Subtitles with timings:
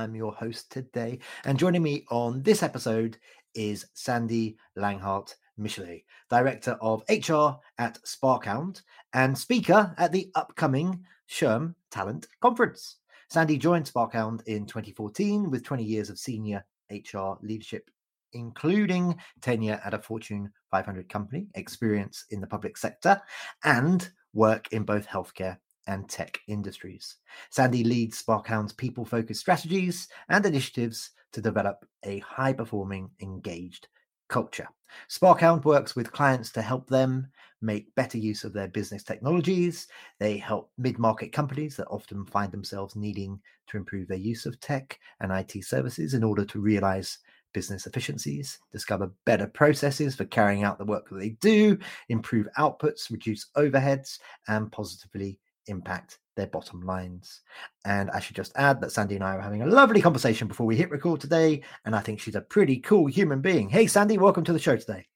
[0.00, 1.18] I'm your host today.
[1.44, 3.18] And joining me on this episode
[3.54, 8.80] is Sandy Langhart Michelet, Director of HR at Sparkhound
[9.12, 12.96] and speaker at the upcoming SHRM Talent Conference.
[13.28, 17.90] Sandy joined Sparkhound in 2014 with 20 years of senior HR leadership,
[18.32, 23.20] including tenure at a Fortune 500 company, experience in the public sector,
[23.64, 27.16] and work in both healthcare and tech industries.
[27.50, 33.88] Sandy leads Sparkhound's people focused strategies and initiatives to develop a high performing, engaged
[34.28, 34.68] culture.
[35.08, 37.28] Sparkhound works with clients to help them
[37.62, 39.86] make better use of their business technologies.
[40.18, 44.58] They help mid market companies that often find themselves needing to improve their use of
[44.60, 47.18] tech and IT services in order to realize
[47.52, 53.10] business efficiencies, discover better processes for carrying out the work that they do, improve outputs,
[53.10, 55.38] reduce overheads, and positively
[55.70, 57.40] impact their bottom lines.
[57.84, 60.66] And I should just add that Sandy and I were having a lovely conversation before
[60.66, 61.62] we hit record today.
[61.84, 63.68] And I think she's a pretty cool human being.
[63.68, 65.06] Hey, Sandy, welcome to the show today.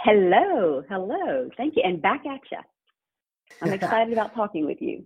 [0.00, 0.82] Hello.
[0.88, 1.48] Hello.
[1.56, 1.82] Thank you.
[1.84, 2.58] And back at you.
[3.62, 5.04] I'm excited about talking with you.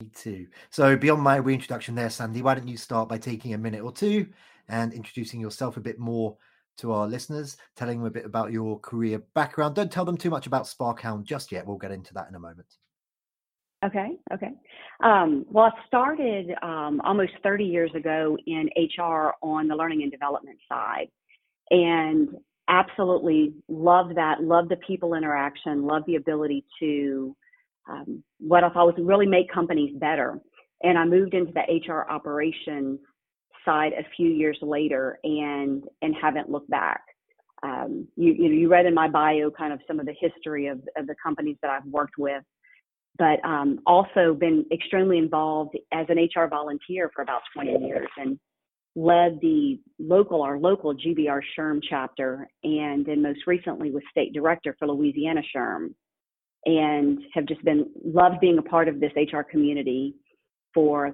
[0.00, 0.46] Me too.
[0.70, 3.92] So, beyond my reintroduction there, Sandy, why don't you start by taking a minute or
[3.92, 4.26] two
[4.68, 6.36] and introducing yourself a bit more
[6.78, 9.74] to our listeners, telling them a bit about your career background.
[9.74, 11.66] Don't tell them too much about Sparkhound just yet.
[11.66, 12.78] We'll get into that in a moment.
[13.84, 14.50] Okay, okay.
[15.02, 20.12] Um, well, I started um, almost 30 years ago in HR on the learning and
[20.12, 21.08] development side,
[21.70, 22.28] and
[22.68, 24.42] absolutely love that.
[24.42, 25.84] Love the people interaction.
[25.84, 27.36] Love the ability to
[27.90, 30.38] um, what I thought was really make companies better.
[30.84, 33.00] And I moved into the HR operations
[33.64, 37.02] side a few years later, and and haven't looked back.
[37.64, 40.68] Um, you, you know, you read in my bio kind of some of the history
[40.68, 42.42] of, of the companies that I've worked with
[43.18, 48.38] but um, also been extremely involved as an HR volunteer for about 20 years and
[48.94, 54.76] led the local, our local GBR SHRM chapter, and then most recently was state director
[54.78, 55.94] for Louisiana SHRM,
[56.66, 60.14] and have just been loved being a part of this HR community
[60.74, 61.12] for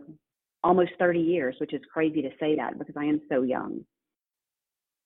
[0.64, 3.84] almost 30 years, which is crazy to say that because I am so young.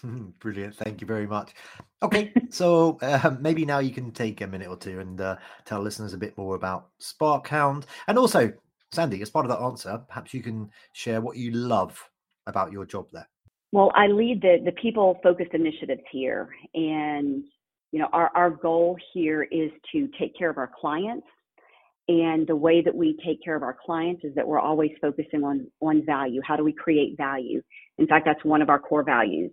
[0.40, 0.74] Brilliant.
[0.76, 1.54] Thank you very much.
[2.02, 5.80] Okay, so uh, maybe now you can take a minute or two and uh, tell
[5.80, 7.84] listeners a bit more about Sparkhound.
[8.08, 8.52] And also,
[8.90, 11.98] Sandy, as part of that answer, perhaps you can share what you love
[12.46, 13.28] about your job there.
[13.70, 16.50] Well, I lead the, the people focused initiatives here.
[16.74, 17.44] And,
[17.90, 21.26] you know, our, our goal here is to take care of our clients.
[22.08, 25.44] And the way that we take care of our clients is that we're always focusing
[25.44, 26.42] on, on value.
[26.44, 27.62] How do we create value?
[27.96, 29.52] In fact, that's one of our core values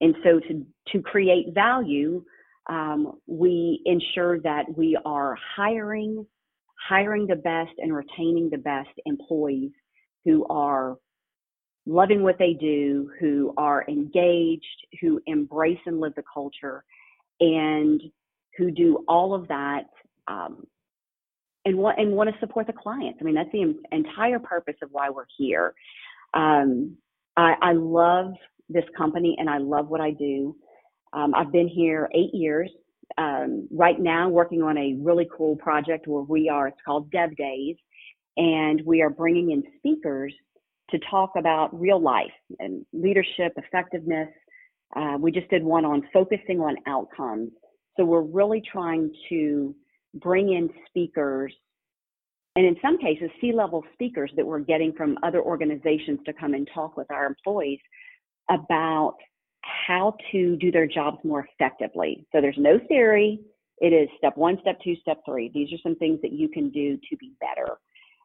[0.00, 2.22] and so to, to create value,
[2.68, 6.26] um, we ensure that we are hiring,
[6.88, 9.70] hiring the best and retaining the best employees
[10.24, 10.96] who are
[11.86, 14.64] loving what they do, who are engaged,
[15.00, 16.84] who embrace and live the culture,
[17.40, 18.02] and
[18.58, 19.84] who do all of that
[20.26, 20.66] um,
[21.64, 23.18] and want and want to support the clients.
[23.20, 25.74] I mean, that's the entire purpose of why we're here.
[26.34, 26.96] Um,
[27.36, 28.32] I, I love
[28.68, 30.56] this company and I love what I do.
[31.12, 32.70] Um, I've been here eight years.
[33.18, 37.36] Um, right now, working on a really cool project where we are, it's called Dev
[37.36, 37.76] Days,
[38.36, 40.34] and we are bringing in speakers
[40.90, 44.28] to talk about real life and leadership, effectiveness.
[44.94, 47.50] Uh, we just did one on focusing on outcomes.
[47.96, 49.74] So we're really trying to
[50.14, 51.52] bring in speakers
[52.56, 56.54] and in some cases, C level speakers that we're getting from other organizations to come
[56.54, 57.78] and talk with our employees
[58.50, 59.16] about
[59.62, 62.26] how to do their jobs more effectively.
[62.32, 63.40] So there's no theory.
[63.78, 65.50] It is step one, step two, step three.
[65.52, 67.76] These are some things that you can do to be better.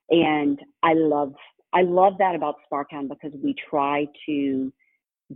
[0.09, 1.33] And I love
[1.73, 4.73] I love that about Sparkhound because we try to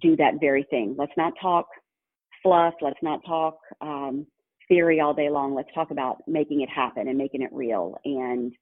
[0.02, 0.96] do that very thing.
[0.98, 1.68] Let's not talk
[2.44, 2.74] fluff.
[2.81, 4.28] Let's not talk um,
[4.68, 5.56] theory all day long.
[5.56, 7.98] Let's talk about making it happen and making it real.
[8.04, 8.54] And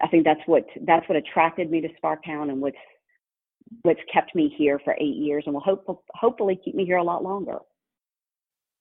[0.00, 2.76] I think that's what that's what attracted me to Sparkhound and what's
[3.82, 7.02] what's kept me here for eight years and will hope, hopefully keep me here a
[7.02, 7.58] lot longer.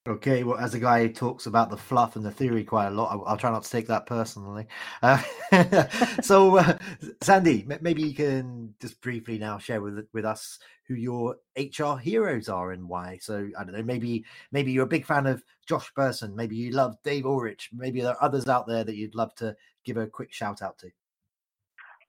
[0.08, 2.92] Okay, well, as a guy who talks about the fluff and the theory quite a
[2.92, 4.68] lot, I'll, I'll try not to take that personally.
[5.02, 5.20] Uh,
[6.22, 6.78] so, uh,
[7.24, 12.50] Sandy, maybe you can just briefly now share with with us who your HR heroes
[12.50, 13.18] are and why.
[13.20, 16.70] So, I don't know, maybe maybe you're a big fan of Josh Bersin, maybe you
[16.70, 19.56] love Dave Ulrich, maybe there are others out there that you'd love to
[19.86, 20.92] give a quick shout out to.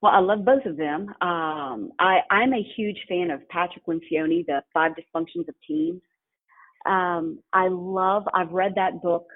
[0.02, 1.08] Well, I love both of them.
[1.20, 6.02] Um, I, I'm a huge fan of Patrick Lencioni, The Five Dysfunctions of Teams.
[6.86, 9.26] Um, I love, I've read that book.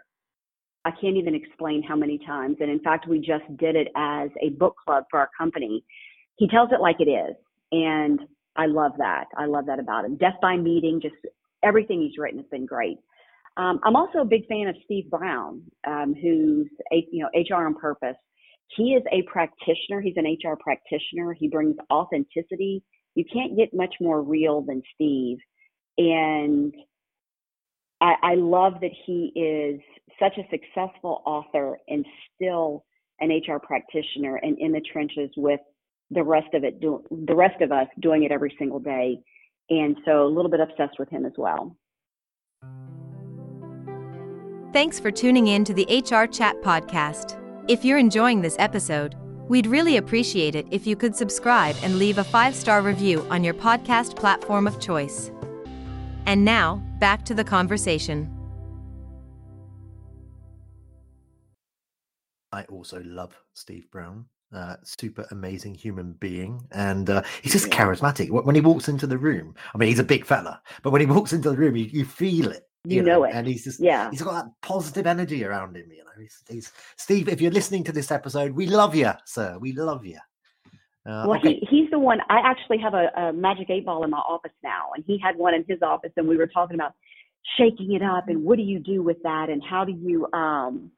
[0.85, 2.57] I can't even explain how many times.
[2.61, 5.85] And in fact, we just did it as a book club for our company.
[6.37, 7.37] He tells it like it is.
[7.73, 8.21] And
[8.57, 9.27] I love that.
[9.37, 10.17] I love that about him.
[10.17, 11.15] Death by Meeting, just
[11.63, 12.99] everything he's written has been great.
[13.57, 17.67] Um, I'm also a big fan of Steve Browne, um, who's a, you know HR
[17.67, 18.17] on Purpose.
[18.77, 20.01] He is a practitioner.
[20.01, 21.33] He's an HR practitioner.
[21.33, 22.83] He brings authenticity.
[23.15, 25.39] You can't get much more real than Steve.
[25.99, 26.73] And
[28.01, 29.81] I, I love that he is
[30.21, 32.85] such a successful author and still
[33.21, 35.61] an HR practitioner and in the trenches with
[36.11, 39.21] the rest of it, do, the rest of us doing it every single day.
[39.69, 41.77] And so a little bit obsessed with him as well.
[44.73, 47.40] Thanks for tuning in to the HR Chat Podcast.
[47.71, 49.15] If you're enjoying this episode,
[49.49, 53.45] we'd really appreciate it if you could subscribe and leave a five star review on
[53.45, 55.31] your podcast platform of choice.
[56.27, 58.29] And now, back to the conversation.
[62.51, 64.25] I also love Steve Browne.
[64.53, 68.31] Uh, super amazing human being, and uh, he's just charismatic.
[68.31, 71.07] When he walks into the room, I mean, he's a big fella, but when he
[71.07, 72.69] walks into the room, you, you feel it.
[72.85, 75.77] You, you know, know, it, and he's just yeah, he's got that positive energy around
[75.77, 75.91] him.
[75.91, 77.29] You know, he's, he's Steve.
[77.29, 79.59] If you're listening to this episode, we love you, sir.
[79.61, 80.19] We love you.
[81.07, 81.61] Uh, well, okay.
[81.61, 82.21] he, he's the one.
[82.31, 85.37] I actually have a, a magic eight ball in my office now, and he had
[85.37, 86.93] one in his office, and we were talking about
[87.59, 90.91] shaking it up and what do you do with that, and how do you um.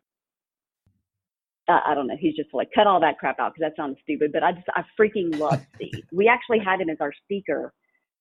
[1.69, 2.17] Uh, I don't know.
[2.19, 4.33] He's just like cut all that crap out because that sounds stupid.
[4.33, 6.05] But I just I freaking love Steve.
[6.13, 7.73] we actually had him as our speaker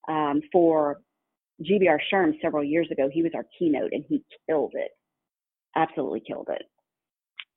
[0.07, 1.01] um, for
[1.61, 3.09] GBR SHRM several years ago.
[3.11, 4.91] He was our keynote, and he killed it.
[5.75, 6.63] Absolutely killed it.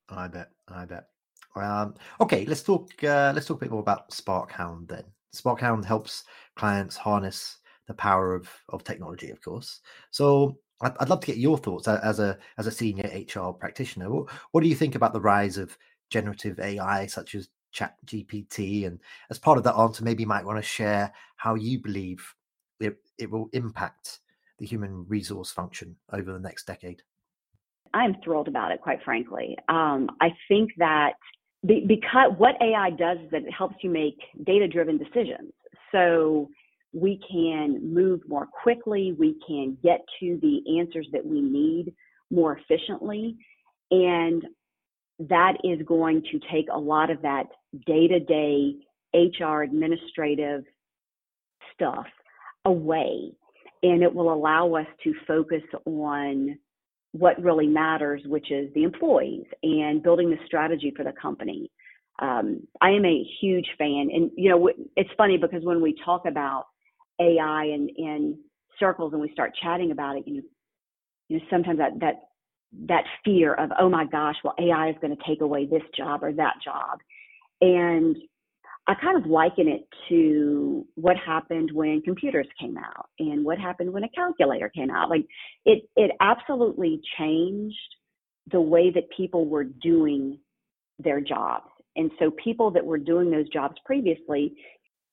[0.09, 0.49] I bet.
[0.67, 1.07] I bet.
[1.55, 2.91] Um, okay, let's talk.
[3.03, 5.03] Uh, let's talk a bit more about SparkHound then.
[5.33, 6.23] SparkHound helps
[6.55, 7.57] clients harness
[7.87, 9.81] the power of of technology, of course.
[10.11, 14.11] So I'd, I'd love to get your thoughts as a as a senior HR practitioner.
[14.11, 15.77] What, what do you think about the rise of
[16.09, 18.85] generative AI, such as Chat GPT?
[18.85, 18.99] And
[19.29, 22.35] as part of that answer, maybe you might want to share how you believe
[22.79, 24.19] it, it will impact
[24.59, 27.01] the human resource function over the next decade.
[27.93, 29.57] I'm thrilled about it, quite frankly.
[29.69, 31.13] Um, I think that
[31.65, 35.51] because what AI does is that it helps you make data driven decisions.
[35.91, 36.49] So
[36.93, 41.93] we can move more quickly, we can get to the answers that we need
[42.31, 43.37] more efficiently.
[43.91, 44.43] And
[45.19, 47.47] that is going to take a lot of that
[47.85, 48.75] day to day
[49.13, 50.63] HR administrative
[51.73, 52.05] stuff
[52.65, 53.31] away.
[53.83, 56.57] And it will allow us to focus on
[57.11, 61.71] what really matters, which is the employees and building the strategy for the company.
[62.19, 66.23] Um, I am a huge fan, and you know it's funny because when we talk
[66.25, 66.65] about
[67.19, 68.37] AI in, in
[68.79, 70.41] circles and we start chatting about it, you know,
[71.29, 72.15] you know sometimes that that
[72.87, 76.23] that fear of oh my gosh, well AI is going to take away this job
[76.23, 76.99] or that job,
[77.61, 78.15] and
[78.87, 83.91] I kind of liken it to what happened when computers came out and what happened
[83.91, 85.09] when a calculator came out.
[85.09, 85.25] Like
[85.65, 87.75] it, it absolutely changed
[88.51, 90.37] the way that people were doing
[90.99, 91.65] their jobs.
[91.95, 94.53] And so people that were doing those jobs previously,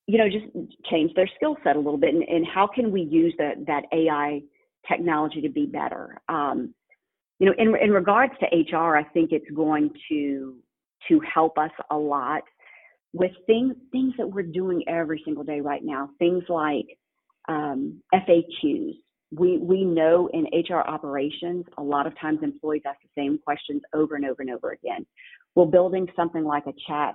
[0.07, 0.47] you know, just
[0.91, 2.15] changed their skill set a little bit.
[2.15, 4.43] And, and how can we use that, that AI
[4.87, 6.21] technology to be better?
[6.29, 6.75] Um,
[7.39, 10.57] you know, in, in regards to HR, I think it's going to,
[11.09, 12.43] to help us a lot
[13.13, 16.11] with things things that we're doing every single day right now.
[16.19, 16.87] Things like
[17.49, 18.95] um, FAQs.
[19.35, 23.83] We we know in HR operations, a lot of times employees ask the same questions
[23.95, 25.07] over and over and over again.
[25.55, 27.15] Well, building something like a chat,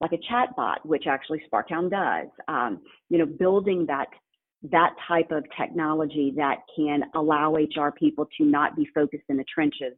[0.00, 2.28] like a chat bot, which actually Sparkhound does.
[2.48, 4.08] Um, you know, building that
[4.70, 9.44] that type of technology that can allow HR people to not be focused in the
[9.52, 9.94] trenches,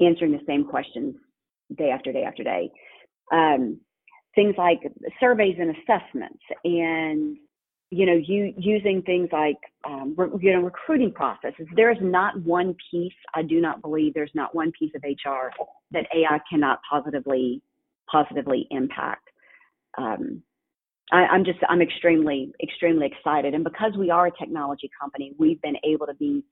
[0.00, 1.16] answering the same questions
[1.76, 2.70] day after day after day.
[3.32, 3.80] Um,
[4.36, 4.80] things like
[5.20, 7.38] surveys and assessments and
[7.90, 12.40] you know you using things like um, re, you know recruiting processes there is not
[12.42, 15.50] one piece i do not believe there's not one piece of hr
[15.92, 17.62] that ai cannot positively
[18.10, 19.28] positively impact
[19.98, 20.42] um,
[21.12, 25.62] I, i'm just i'm extremely extremely excited and because we are a technology company we've
[25.62, 26.44] been able to be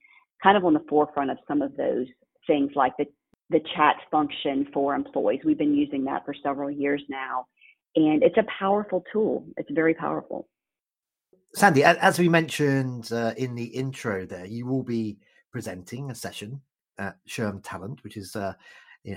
[0.43, 2.07] kind of on the forefront of some of those
[2.47, 3.05] things like the,
[3.49, 5.41] the chat function for employees.
[5.45, 7.47] We've been using that for several years now.
[7.95, 9.45] And it's a powerful tool.
[9.57, 10.47] It's very powerful.
[11.53, 15.17] Sandy, as we mentioned uh, in the intro there, you will be
[15.51, 16.61] presenting a session
[16.97, 18.53] at SHRM Talent, which is uh,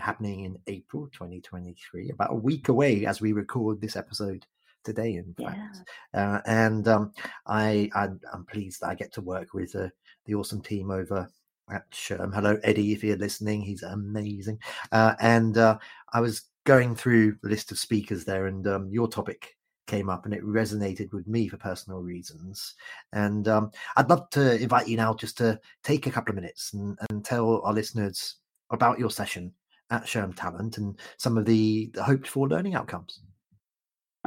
[0.00, 4.46] happening in April 2023, about a week away as we record this episode
[4.84, 5.50] today, in yeah.
[5.50, 5.78] fact.
[6.14, 7.12] Uh, and um,
[7.46, 9.88] I, I, am pleased that I get to work with uh,
[10.26, 11.28] the awesome team over
[11.70, 12.34] at SHRM.
[12.34, 14.58] Hello, Eddie, if you're listening, he's amazing.
[14.92, 15.78] Uh, and uh,
[16.12, 19.56] I was going through the list of speakers there, and um, your topic
[19.86, 22.74] came up and it resonated with me for personal reasons.
[23.14, 26.74] And um, I'd love to invite you now just to take a couple of minutes
[26.74, 28.36] and, and tell our listeners
[28.70, 29.50] about your session
[29.88, 33.22] at SHRM Talent and some of the, the hoped for learning outcomes.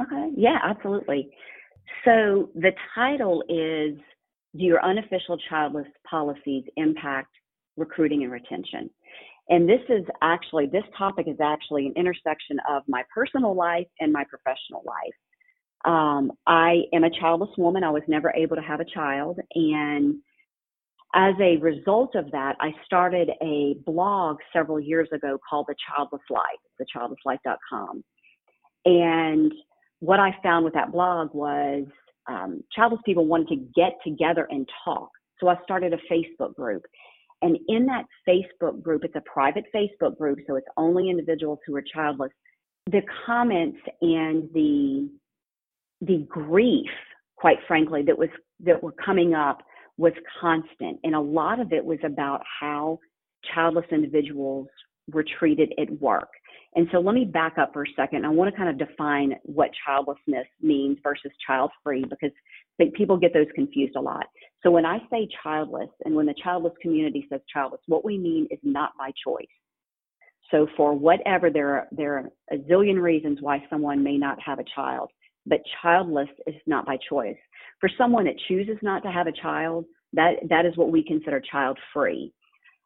[0.00, 1.30] Okay, yeah, absolutely.
[2.04, 3.96] So the title is
[4.56, 7.30] Do Your Unofficial Childless Policies Impact
[7.76, 8.90] Recruiting and Retention?
[9.48, 14.12] And this is actually, this topic is actually an intersection of my personal life and
[14.12, 15.14] my professional life.
[15.84, 17.82] Um, I am a childless woman.
[17.82, 19.40] I was never able to have a child.
[19.54, 20.16] And
[21.14, 26.22] as a result of that, I started a blog several years ago called The Childless
[26.30, 26.42] Life,
[26.80, 28.04] thechildlesslife.com.
[28.84, 29.52] And
[30.00, 31.84] what I found with that blog was
[32.28, 35.10] um, childless people wanted to get together and talk.
[35.40, 36.82] So I started a Facebook group.
[37.42, 41.76] And in that Facebook group, it's a private Facebook group, so it's only individuals who
[41.76, 42.30] are childless.
[42.90, 45.10] The comments and the
[46.00, 46.90] the grief,
[47.36, 48.28] quite frankly, that was
[48.60, 49.62] that were coming up
[49.98, 50.98] was constant.
[51.04, 52.98] And a lot of it was about how
[53.54, 54.68] childless individuals
[55.12, 56.28] were treated at work.
[56.74, 58.24] And so let me back up for a second.
[58.24, 62.30] I want to kind of define what childlessness means versus child free because
[62.78, 64.26] Think people get those confused a lot.
[64.62, 68.46] So when I say childless and when the childless community says childless, what we mean
[68.50, 69.46] is not by choice.
[70.50, 74.58] So for whatever there are there are a zillion reasons why someone may not have
[74.58, 75.10] a child,
[75.46, 77.36] but childless is not by choice.
[77.80, 81.40] For someone that chooses not to have a child, that that is what we consider
[81.40, 82.32] child free.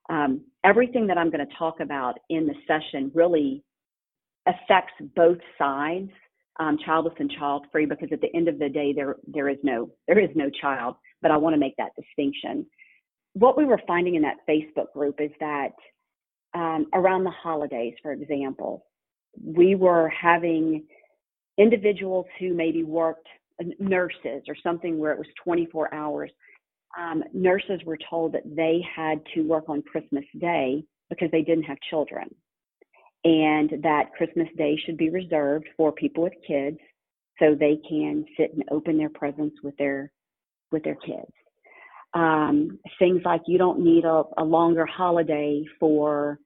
[0.09, 3.65] Um, everything that I'm going to talk about in the session really
[4.47, 6.11] affects both sides,
[6.59, 9.59] um, childless and child free, because at the end of the day, there there is
[9.63, 10.97] no there is no child.
[11.23, 12.67] But I want to make that distinction.
[13.35, 15.73] What we were finding in that Facebook group is that
[16.55, 18.87] um, around the holidays, for example,
[19.43, 20.85] we were having
[21.59, 23.29] individuals who maybe worked
[23.61, 26.31] uh, nurses or something where it was 24 hours.
[26.99, 31.65] Um, nurses were told that they had to work on Christmas Day because they didn't
[31.65, 32.35] have children
[33.27, 36.79] and that Christmas Day should be reserved for people with kids
[37.41, 40.13] so they can sit and open their presents with their
[40.71, 41.33] with their kids.
[42.15, 46.39] Um, things like you don't need a, a longer holiday for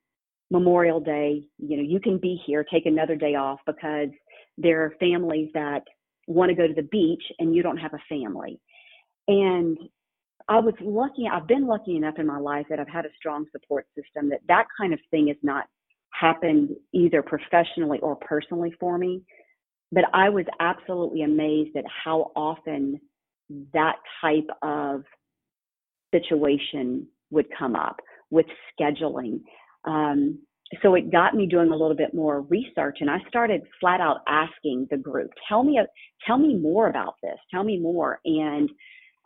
[0.50, 1.42] Memorial Day.
[1.58, 4.08] You know, you can be here, take another day off because
[4.56, 5.82] there are families that
[6.26, 8.58] want to go to the beach and you don't have a family.
[9.28, 9.76] And
[10.48, 13.44] I was lucky, I've been lucky enough in my life that I've had a strong
[13.52, 15.66] support system that that kind of thing is not
[16.20, 19.22] happened either professionally or personally for me.
[19.92, 23.00] But I was absolutely amazed at how often
[23.72, 25.02] that type of
[26.14, 27.96] situation would come up
[28.30, 28.46] with
[28.78, 29.40] scheduling.
[29.84, 30.38] Um,
[30.82, 34.18] so it got me doing a little bit more research, and I started flat out
[34.28, 35.80] asking the group, "Tell me,
[36.24, 37.38] tell me more about this.
[37.50, 38.70] Tell me more." And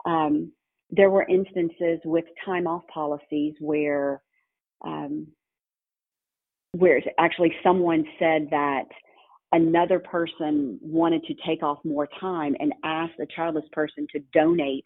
[0.05, 0.51] um,
[0.89, 4.23] there were instances with time off policies where
[4.83, 5.27] um,
[6.77, 8.83] where actually someone said that
[9.51, 14.83] another person wanted to take off more time and asked the childless person to donate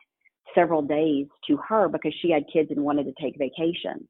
[0.53, 4.07] several days to her because she had kids and wanted to take vacation.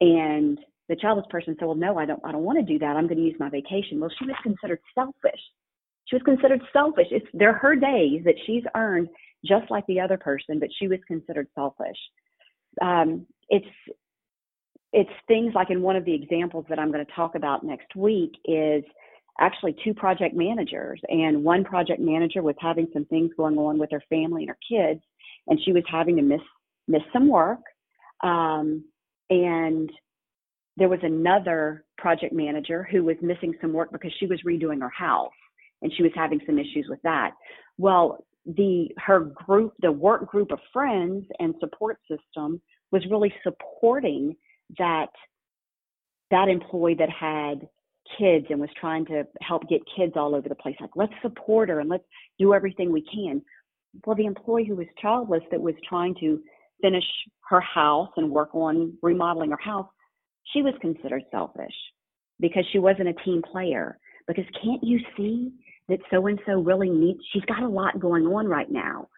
[0.00, 0.58] And
[0.88, 2.20] the childless person said, "Well, no, I don't.
[2.24, 2.96] I don't want to do that.
[2.96, 5.40] I'm going to use my vacation." Well, she was considered selfish.
[6.06, 7.08] She was considered selfish.
[7.10, 9.08] It's they're her days that she's earned
[9.44, 11.98] just like the other person, but she was considered selfish.
[12.80, 13.66] Um, it's
[14.96, 17.94] it's things like in one of the examples that I'm going to talk about next
[17.94, 18.82] week is
[19.38, 23.90] actually two project managers and one project manager was having some things going on with
[23.92, 25.02] her family and her kids
[25.48, 26.40] and she was having to miss
[26.88, 27.60] miss some work
[28.22, 28.82] um,
[29.28, 29.92] and
[30.78, 34.88] there was another project manager who was missing some work because she was redoing her
[34.88, 35.28] house
[35.82, 37.32] and she was having some issues with that.
[37.76, 42.62] Well the her group the work group of friends and support system
[42.92, 44.34] was really supporting
[44.78, 45.08] that
[46.30, 47.68] that employee that had
[48.18, 51.68] kids and was trying to help get kids all over the place like let's support
[51.68, 52.04] her and let's
[52.38, 53.42] do everything we can
[54.04, 56.40] well the employee who was childless that was trying to
[56.80, 57.04] finish
[57.48, 59.88] her house and work on remodeling her house,
[60.52, 61.74] she was considered selfish
[62.40, 63.98] because she wasn't a team player.
[64.26, 65.52] Because can't you see
[65.88, 69.08] that so and so really needs, she's got a lot going on right now.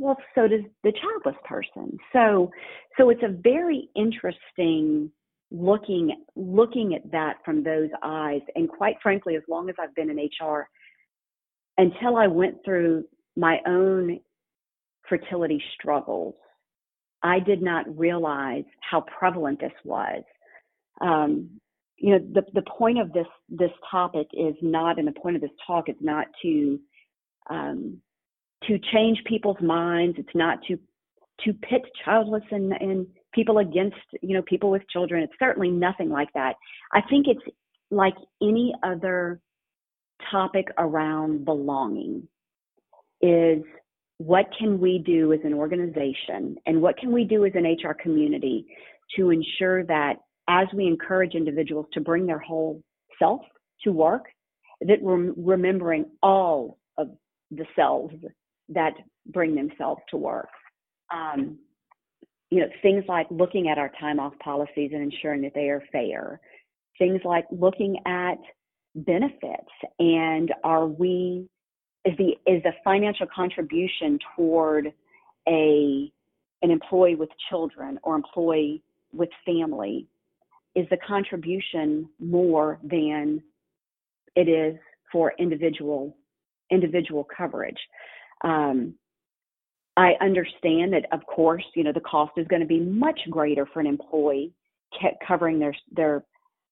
[0.00, 1.98] Well, so does the childless person.
[2.12, 2.50] So,
[2.96, 5.10] so it's a very interesting
[5.50, 8.42] looking looking at that from those eyes.
[8.54, 10.68] And quite frankly, as long as I've been in HR,
[11.78, 13.04] until I went through
[13.36, 14.20] my own
[15.08, 16.34] fertility struggles,
[17.22, 20.22] I did not realize how prevalent this was.
[21.00, 21.60] Um,
[21.96, 25.42] you know, the, the point of this this topic is not, and the point of
[25.42, 26.78] this talk is not to
[27.50, 28.00] um,
[28.66, 30.16] to change people's minds.
[30.18, 30.78] It's not to
[31.44, 35.22] to pit childless and, and people against you know people with children.
[35.22, 36.56] It's certainly nothing like that.
[36.92, 37.56] I think it's
[37.90, 39.40] like any other
[40.30, 42.26] topic around belonging
[43.20, 43.62] is
[44.18, 47.94] what can we do as an organization and what can we do as an HR
[47.94, 48.66] community
[49.16, 50.16] to ensure that
[50.48, 52.82] as we encourage individuals to bring their whole
[53.18, 53.40] self
[53.84, 54.26] to work,
[54.80, 57.10] that we're remembering all of
[57.50, 58.14] the selves
[58.68, 58.94] that
[59.26, 60.48] bring themselves to work.
[61.12, 61.58] Um,
[62.50, 65.82] you know, things like looking at our time off policies and ensuring that they are
[65.92, 66.40] fair.
[66.98, 68.38] Things like looking at
[68.94, 71.48] benefits and are we
[72.04, 74.92] is the is the financial contribution toward
[75.48, 76.10] a
[76.62, 78.82] an employee with children or employee
[79.12, 80.06] with family
[80.74, 83.42] is the contribution more than
[84.34, 84.76] it is
[85.12, 86.16] for individual
[86.70, 87.78] individual coverage
[88.44, 88.94] um,
[89.96, 93.66] I understand that, of course, you know the cost is going to be much greater
[93.66, 94.52] for an employee
[95.26, 96.24] covering their their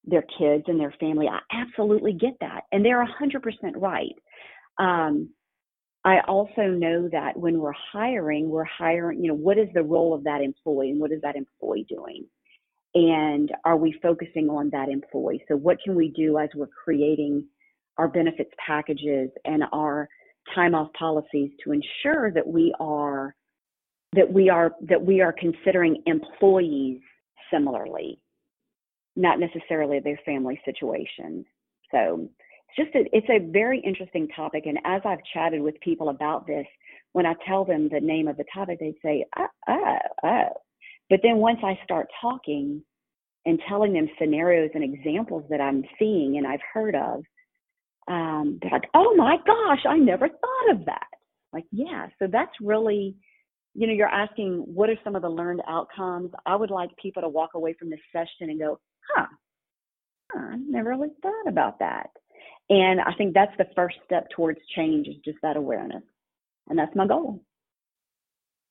[0.04, 1.26] their kids and their family.
[1.28, 4.14] I absolutely get that, and they're hundred percent right.
[4.78, 5.30] Um,
[6.04, 9.23] I also know that when we're hiring, we're hiring.
[9.23, 12.26] You know, what is the role of that employee, and what is that employee doing?
[12.94, 15.44] And are we focusing on that employee?
[15.49, 17.44] So, what can we do as we're creating
[17.99, 20.08] our benefits packages and our
[20.55, 23.35] time off policies to ensure that we are
[24.15, 27.01] that we are that we are considering employees
[27.53, 28.20] similarly,
[29.14, 31.44] not necessarily their family situation.
[31.90, 32.29] So
[32.68, 34.64] it's just a, it's a very interesting topic.
[34.66, 36.66] And as I've chatted with people about this,
[37.12, 40.49] when I tell them the name of the topic, they say, oh, oh, oh.
[41.09, 42.83] But then once I start talking
[43.44, 47.23] and telling them scenarios and examples that I'm seeing and I've heard of,
[48.09, 51.07] um, they're like, oh my gosh, I never thought of that.
[51.53, 53.16] Like, yeah, so that's really,
[53.75, 56.31] you know, you're asking what are some of the learned outcomes.
[56.45, 58.79] I would like people to walk away from this session and go,
[59.14, 59.27] huh,
[60.35, 62.11] I never really thought about that.
[62.69, 66.03] And I think that's the first step towards change is just that awareness.
[66.69, 67.42] And that's my goal.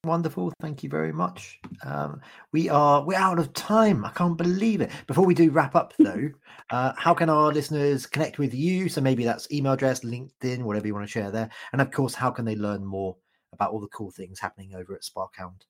[0.06, 0.54] Wonderful.
[0.62, 1.60] Thank you very much.
[1.84, 4.06] Um, we are we're out of time.
[4.06, 4.91] I can't believe it.
[5.08, 6.30] Before we do wrap up though,
[6.70, 8.88] uh, how can our listeners connect with you?
[8.88, 11.50] So maybe that's email address, LinkedIn, whatever you want to share there.
[11.74, 13.18] And of course, how can they learn more
[13.52, 15.62] about all the cool things happening over at SparkHound?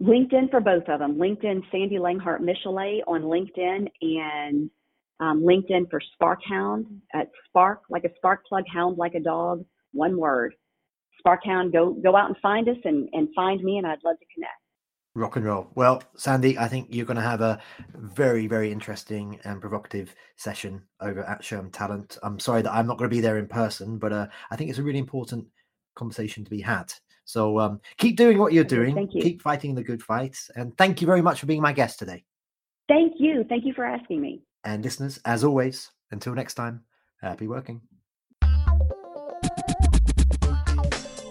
[0.00, 1.16] LinkedIn for both of them.
[1.16, 4.70] LinkedIn Sandy Langhart Michelet on LinkedIn and
[5.18, 10.16] um, LinkedIn for SparkHound at Spark, like a spark plug, hound like a dog, one
[10.16, 10.54] word.
[11.24, 14.26] SparkHound, go go out and find us and, and find me, and I'd love to
[14.34, 14.52] connect.
[15.14, 15.68] Rock and roll.
[15.74, 17.60] Well, Sandy, I think you're going to have a
[17.94, 22.18] very, very interesting and provocative session over at SHRM Talent.
[22.22, 24.70] I'm sorry that I'm not going to be there in person, but uh, I think
[24.70, 25.46] it's a really important
[25.96, 26.92] conversation to be had.
[27.24, 28.94] So um, keep doing what you're doing.
[28.94, 29.22] Thank you.
[29.22, 30.38] Keep fighting the good fight.
[30.54, 32.24] And thank you very much for being my guest today.
[32.88, 33.44] Thank you.
[33.48, 34.42] Thank you for asking me.
[34.64, 36.84] And listeners, as always, until next time,
[37.20, 37.82] happy working.